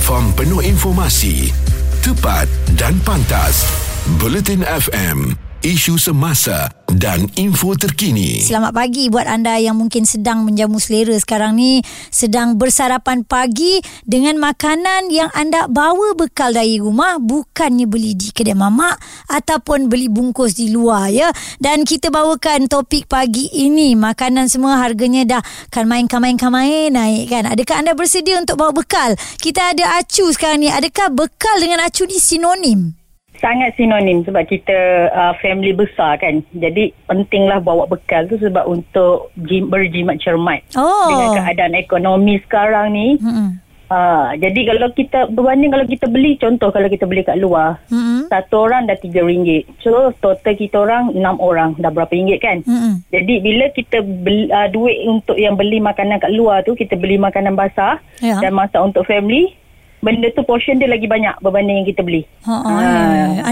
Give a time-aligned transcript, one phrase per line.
[0.00, 1.52] Platform penuh informasi,
[2.00, 3.68] tepat dan pantas.
[4.16, 8.40] Bulletin FM, isu semasa dan info terkini.
[8.40, 14.40] Selamat pagi buat anda yang mungkin sedang menjamu selera sekarang ni, sedang bersarapan pagi dengan
[14.40, 18.96] makanan yang anda bawa bekal dari rumah, bukannya beli di kedai mamak
[19.28, 21.28] ataupun beli bungkus di luar ya.
[21.60, 27.28] Dan kita bawakan topik pagi ini, makanan semua harganya dah kan main main main naik
[27.28, 27.44] kan.
[27.44, 29.12] Adakah anda bersedia untuk bawa bekal?
[29.36, 30.72] Kita ada acu sekarang ni.
[30.72, 32.99] Adakah bekal dengan acu ni sinonim?
[33.40, 36.44] Sangat sinonim sebab kita uh, family besar kan.
[36.52, 40.62] Jadi pentinglah bawa bekal tu sebab untuk jim, berjimat cermat.
[40.76, 41.08] Oh.
[41.08, 43.16] Dengan keadaan ekonomi sekarang ni.
[43.18, 43.58] Hmm.
[43.90, 48.30] Uh, jadi kalau kita berbanding kalau kita beli contoh kalau kita beli kat luar mm-hmm.
[48.30, 52.62] satu orang dah tiga ringgit so total kita orang enam orang dah berapa ringgit kan
[52.62, 53.02] mm-hmm.
[53.10, 57.18] jadi bila kita beli uh, duit untuk yang beli makanan kat luar tu kita beli
[57.18, 58.38] makanan basah yeah.
[58.38, 59.58] dan masak untuk family
[60.00, 62.24] benda tu portion dia lagi banyak berbanding yang kita beli.
[62.48, 62.72] Ha, ha.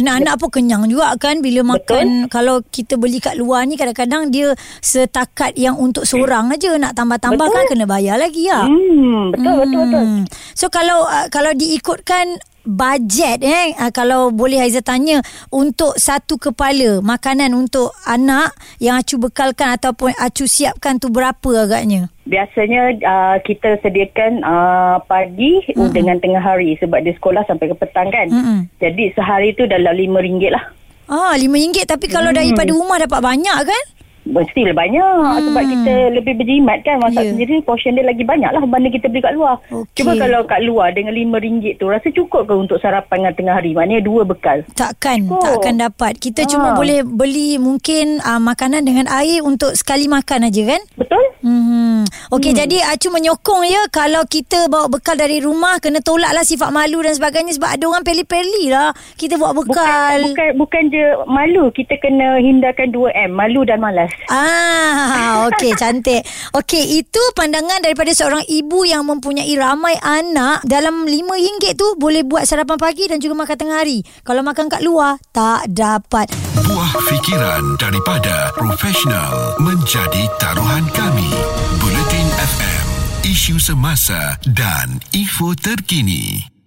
[0.00, 2.32] Anak-anak pun kenyang juga kan bila makan Betul.
[2.32, 7.46] kalau kita beli kat luar ni kadang-kadang dia setakat yang untuk seorang aja nak tambah-tambah
[7.46, 8.64] kan kena bayar lagi ya.
[8.64, 9.60] Hmm, betul hmm.
[9.62, 10.06] betul betul.
[10.56, 17.00] So kalau uh, kalau diikutkan bajet eh uh, kalau boleh Haiza tanya untuk satu kepala
[17.00, 22.12] makanan untuk anak yang acu bekalkan ataupun acu siapkan tu berapa agaknya?
[22.28, 25.96] Biasanya uh, kita sediakan uh, pagi mm-hmm.
[25.96, 28.28] dengan tengah hari sebab dia sekolah sampai ke petang kan.
[28.28, 28.58] Mm-hmm.
[28.84, 30.64] Jadi sehari tu dalam RM5 lah.
[31.08, 32.36] Ah, RM5 tapi kalau mm.
[32.36, 33.84] daripada rumah dapat banyak kan?
[34.28, 35.40] Still banyak hmm.
[35.50, 37.30] Sebab kita lebih berjimat kan Masak yeah.
[37.32, 40.04] sendiri Portion dia lagi banyak lah Banding kita beli kat luar okay.
[40.04, 43.72] Cuba kalau kat luar Dengan RM5 tu Rasa cukup ke untuk sarapan dengan tengah hari
[43.72, 45.42] Maknanya dua bekal Takkan cukup.
[45.42, 46.48] Takkan dapat Kita ha.
[46.48, 52.02] cuma boleh beli Mungkin uh, makanan dengan air Untuk sekali makan aja kan Betul Hmm.
[52.34, 52.60] Okey hmm.
[52.66, 56.98] jadi Acu menyokong ya Kalau kita bawa bekal dari rumah Kena tolak lah sifat malu
[56.98, 61.70] dan sebagainya Sebab ada orang peli-peli lah Kita bawa bekal Bukan, bukan, bukan je malu
[61.70, 66.26] Kita kena hindarkan 2M Malu dan malas Ah, okey cantik.
[66.52, 72.42] Okey, itu pandangan daripada seorang ibu yang mempunyai ramai anak dalam RM5 tu boleh buat
[72.42, 74.02] sarapan pagi dan juga makan tengah hari.
[74.26, 76.28] Kalau makan kat luar tak dapat.
[76.66, 81.30] Buah fikiran daripada profesional menjadi taruhan kami.
[81.78, 82.84] Bulletin FM,
[83.24, 86.57] isu semasa dan info terkini.